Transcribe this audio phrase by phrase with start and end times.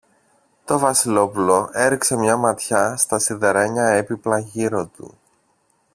[0.65, 5.17] Το Βασιλόπουλο έριξε μια ματιά στα σιδερένια έπιπλα γύρω του.